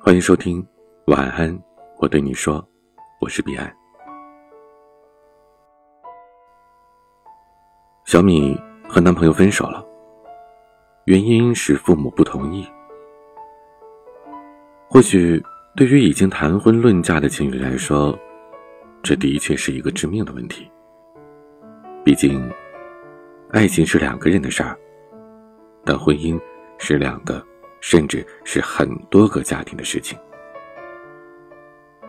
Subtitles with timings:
[0.00, 0.64] 欢迎收听，
[1.06, 1.58] 晚安，
[1.98, 2.66] 我对你说，
[3.20, 3.74] 我是彼岸。
[8.04, 8.56] 小米
[8.88, 9.84] 和男朋友分手了，
[11.06, 12.66] 原因是父母不同意。
[14.88, 15.42] 或许
[15.74, 18.16] 对于已经谈婚论嫁的情侣来说，
[19.02, 20.70] 这的确是一个致命的问题。
[22.04, 22.48] 毕竟，
[23.50, 24.78] 爱情是两个人的事儿，
[25.84, 26.40] 但婚姻
[26.78, 27.44] 是两个。
[27.88, 30.18] 甚至是很多个家庭的事情。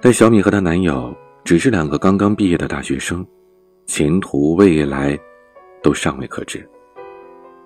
[0.00, 3.24] 但小米和她男友只是两个刚刚毕业的大学生，
[3.86, 5.16] 前途未来
[5.80, 6.68] 都尚未可知。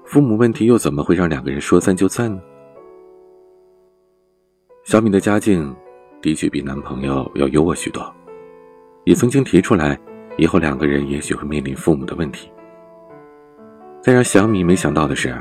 [0.04, 2.42] 父母问题又怎么会让两个人说散就散呢？
[4.84, 5.74] 小米的家境
[6.20, 8.14] 的确比男朋友要优渥许多，
[9.04, 9.98] 也曾经提出来，
[10.36, 12.50] 以后两个人也许会面临父母的问题。
[14.02, 15.34] 但让小米没想到的是，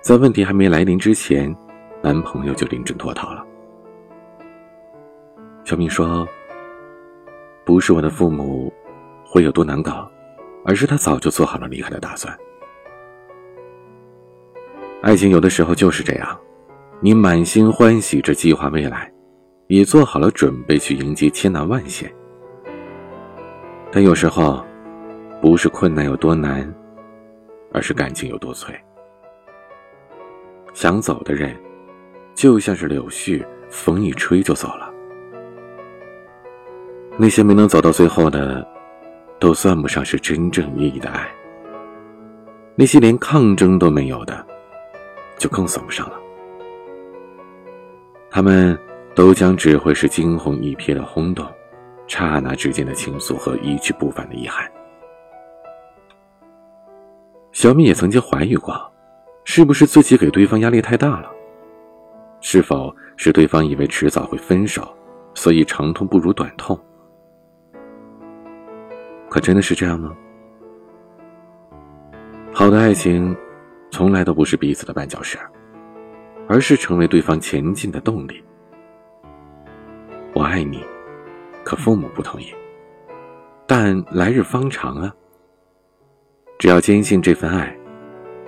[0.00, 1.52] 在问题还没来临之前。
[2.02, 3.44] 男朋友就临阵脱逃了。
[5.64, 6.26] 小敏说
[7.64, 8.72] ：“不是我的父母
[9.24, 10.10] 会有多难搞，
[10.64, 12.36] 而是他早就做好了离开的打算。
[15.02, 16.40] 爱情有的时候就是这样，
[17.00, 19.12] 你满心欢喜着计划未来，
[19.68, 22.10] 也做好了准备去迎接千难万险。
[23.92, 24.64] 但有时候，
[25.40, 26.74] 不是困难有多难，
[27.72, 28.74] 而是感情有多脆。
[30.72, 31.54] 想走的人。”
[32.40, 34.90] 就像是柳絮，风一吹就走了。
[37.18, 38.66] 那些没能走到最后的，
[39.38, 41.30] 都算不上是真正意义的爱。
[42.74, 44.42] 那些连抗争都没有的，
[45.36, 46.18] 就更算不上了。
[48.30, 48.74] 他们
[49.14, 51.46] 都将只会是惊鸿一瞥的轰动，
[52.06, 54.66] 刹那之间的情愫和一去不返的遗憾。
[57.52, 58.74] 小米也曾经怀疑过，
[59.44, 61.30] 是不是自己给对方压力太大了？
[62.40, 64.96] 是否是对方以为迟早会分手，
[65.34, 66.78] 所以长痛不如短痛？
[69.28, 70.12] 可真的是这样吗？
[72.52, 73.36] 好的爱情，
[73.90, 75.38] 从来都不是彼此的绊脚石，
[76.48, 78.42] 而是成为对方前进的动力。
[80.34, 80.82] 我爱你，
[81.62, 82.52] 可父母不同意，
[83.66, 85.14] 但来日方长啊。
[86.58, 87.74] 只要坚信这份爱，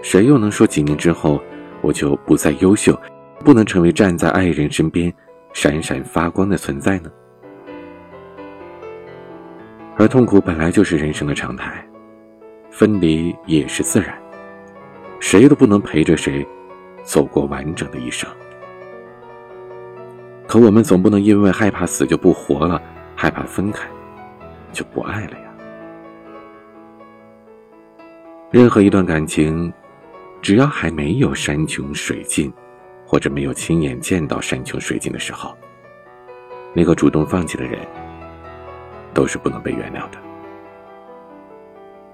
[0.02, 1.40] 谁又能说几年之后
[1.80, 2.98] 我就不再优秀？
[3.42, 5.12] 不能成为站在爱人身边
[5.52, 7.10] 闪闪发光的存在呢？
[9.98, 11.86] 而痛苦本来就是人生的常态，
[12.70, 14.16] 分离也是自然，
[15.20, 16.46] 谁都不能陪着谁
[17.02, 18.28] 走过完整的一生。
[20.48, 22.80] 可我们总不能因为害怕死就不活了，
[23.14, 23.86] 害怕分开
[24.72, 25.52] 就不爱了呀。
[28.50, 29.72] 任何一段感情，
[30.40, 32.52] 只要还没有山穷水尽。
[33.12, 35.54] 或者没有亲眼见到山穷水尽的时候，
[36.72, 37.78] 那个主动放弃的人，
[39.12, 40.18] 都是不能被原谅的。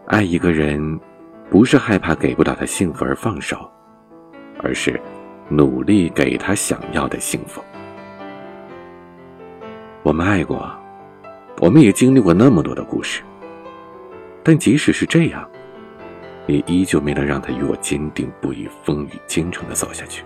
[0.09, 0.99] 爱一个人，
[1.49, 3.71] 不是害怕给不到他幸福而放手，
[4.61, 5.01] 而是
[5.49, 7.63] 努力给他想要的幸福。
[10.03, 10.69] 我们爱过，
[11.61, 13.23] 我们也经历过那么多的故事，
[14.43, 15.49] 但即使是这样，
[16.49, 20.25] 也依旧没能让他与我坚定不移、风雨兼程的走下去。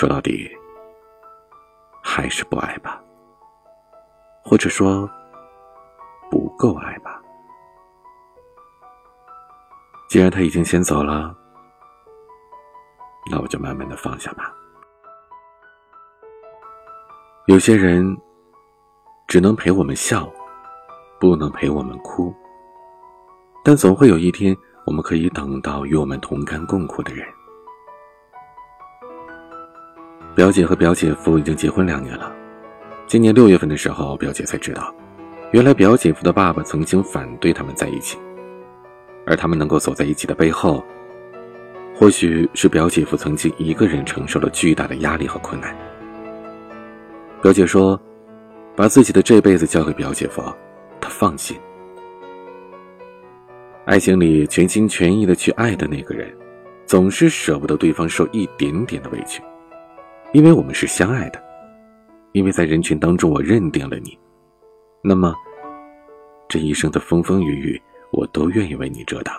[0.00, 0.50] 说到底，
[2.02, 2.98] 还是不爱吧，
[4.42, 5.06] 或者说
[6.30, 7.20] 不够爱吧。
[10.08, 11.36] 既然他已经先走了，
[13.30, 14.50] 那我就慢慢的放下吧。
[17.44, 18.16] 有些人
[19.28, 20.26] 只能陪我们笑，
[21.20, 22.34] 不能陪我们哭，
[23.62, 24.56] 但总会有一天，
[24.86, 27.28] 我们可以等到与我们同甘共苦的人。
[30.40, 32.34] 表姐和表姐夫已经结婚两年了。
[33.06, 34.90] 今年六月份的时候，表姐才知道，
[35.50, 38.16] 原来表姐夫的爸爸曾经反对他们在一起，
[39.26, 40.82] 而他们能够走在一起的背后，
[41.94, 45.76] 或许是表姐夫曾经一个人承受了巨大的压力和困难。
[47.42, 48.00] 表姐说，
[48.74, 50.42] 把自己的这辈子交给表姐夫，
[51.02, 51.54] 她放心。
[53.84, 56.34] 爱情里全心全意的去爱的那个人，
[56.86, 59.42] 总是舍不得对方受一点点的委屈。
[60.32, 61.42] 因为我们是相爱的，
[62.32, 64.16] 因为在人群当中我认定了你，
[65.02, 65.34] 那么
[66.48, 67.82] 这一生的风风雨雨，
[68.12, 69.34] 我都愿意为你遮挡。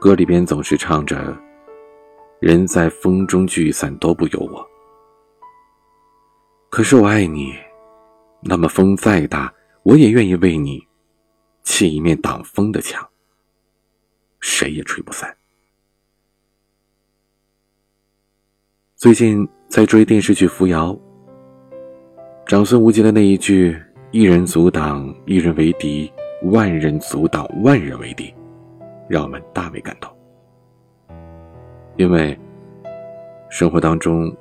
[0.00, 1.36] 歌里边总是唱着
[2.40, 4.66] “人在风中聚散都不由我”，
[6.70, 7.54] 可是我爱你，
[8.40, 10.82] 那么风再大，我也愿意为你
[11.62, 13.06] 砌一面挡风的墙，
[14.40, 15.34] 谁也吹不散。
[19.04, 20.90] 最近在追电视剧《扶摇》，
[22.46, 23.78] 长孙无忌的那一句
[24.10, 26.10] “一人阻挡一人为敌，
[26.44, 28.32] 万人阻挡万人为敌”，
[29.06, 30.10] 让我们大为感动。
[31.98, 32.34] 因为
[33.50, 34.34] 生活当中，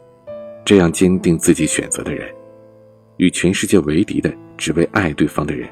[0.64, 2.34] 这样坚定自己选择的人，
[3.18, 5.68] 与全世界为敌的只为爱对方的人，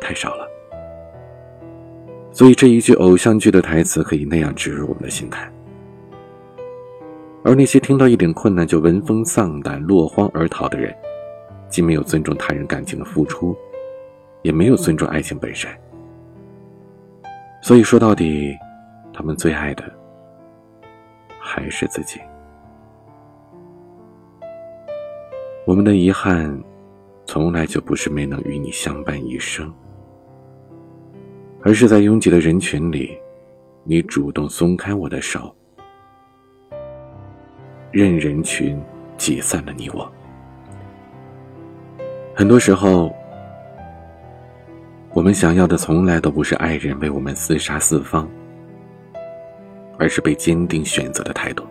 [0.00, 0.48] 太少了。
[2.32, 5.48] 所以这一句偶像剧的台词可以那样植入我们的心坎。
[7.44, 10.96] 而那些听到一点困难就闻风丧胆、落荒而逃的人，
[11.68, 13.54] 既没有尊重他人感情的付出，
[14.40, 15.70] 也没有尊重爱情本身。
[17.60, 18.56] 所以说到底，
[19.12, 19.84] 他们最爱的
[21.38, 22.18] 还是自己。
[25.66, 26.58] 我们的遗憾，
[27.26, 29.70] 从来就不是没能与你相伴一生，
[31.60, 33.18] 而是在拥挤的人群里，
[33.84, 35.54] 你主动松开我的手。
[37.94, 38.76] 任人群
[39.16, 40.10] 挤散了你我。
[42.34, 43.14] 很多时候，
[45.10, 48.28] 我们想要的从来都不是爱人为我们厮杀四方，
[49.96, 51.62] 而是被坚定选择的态度，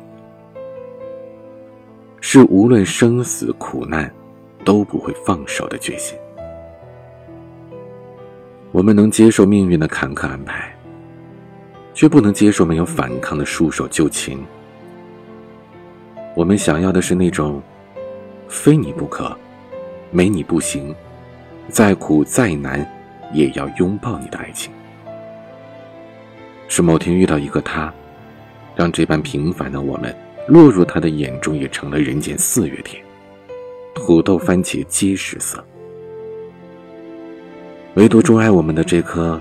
[2.21, 4.09] 是无论生死苦难
[4.63, 6.17] 都不会放手的决心。
[8.71, 10.73] 我们能接受命运的坎坷安排，
[11.93, 14.41] 却不能接受没有反抗的束手就擒。
[16.35, 17.61] 我们想要的是那种，
[18.47, 19.37] 非你不可，
[20.09, 20.93] 没你不行，
[21.69, 22.83] 再苦再难，
[23.31, 24.73] 也要拥抱你的爱情。
[26.67, 27.93] 是某天遇到一个他，
[28.75, 30.15] 让这般平凡的我们，
[30.47, 33.03] 落入他的眼中，也成了人间四月天，
[33.93, 35.63] 土豆番茄皆失色。
[37.93, 39.39] 唯独钟爱我们的这颗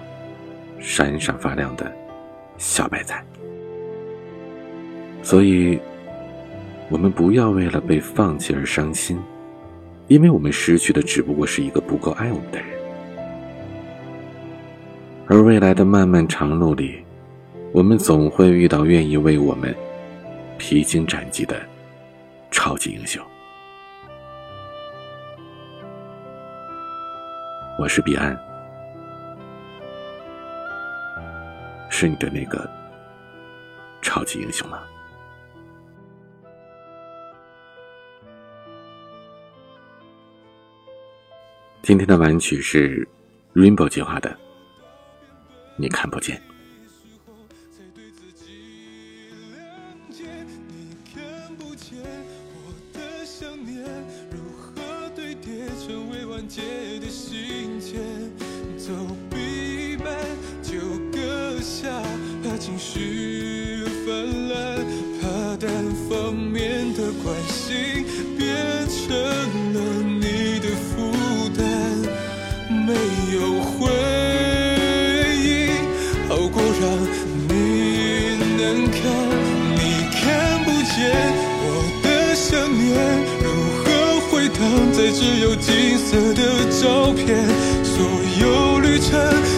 [0.78, 1.90] 闪闪发亮的
[2.58, 3.24] 小白菜，
[5.22, 5.80] 所以。
[6.92, 9.18] 我们不要为了被放弃而伤心，
[10.08, 12.68] 因为我们失去的只不过是一个不够爱我们的人。
[15.26, 17.02] 而未来的漫漫长路里，
[17.72, 19.74] 我们总会遇到愿意为我们
[20.58, 21.56] 披荆斩棘的
[22.50, 23.24] 超级英雄。
[27.78, 28.38] 我是彼岸，
[31.88, 32.68] 是你的那个
[34.02, 34.78] 超级英雄吗？
[41.82, 43.06] 今天的晚曲是
[43.54, 44.38] Rainbow 计划的，
[45.76, 46.40] 你看不见。
[58.78, 58.92] 走
[59.36, 60.06] 一半
[60.62, 60.78] 就
[61.12, 61.88] 搁下，
[62.42, 64.84] 怕情绪泛滥，
[65.20, 68.04] 怕单方面的关心
[84.92, 87.46] 在只有金色的照片？
[87.84, 88.04] 所
[88.40, 89.10] 有旅程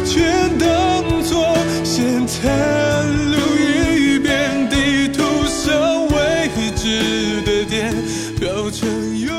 [0.04, 7.94] 全当作先探路一遍，地图上未知的点，
[8.38, 9.34] 标成有。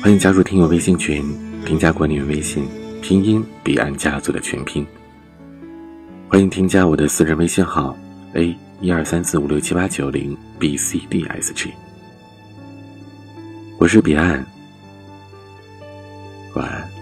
[0.00, 1.22] 欢迎加入听友微信群，
[1.66, 2.66] 添加管理员微信，
[3.02, 4.86] 拼音彼岸家族的全拼。
[6.28, 7.94] 欢迎添加我的私人微信号
[8.34, 11.72] a 一二三四五六七八九零 b c d s g。
[13.78, 14.44] 我是彼岸，
[16.54, 16.97] 晚安。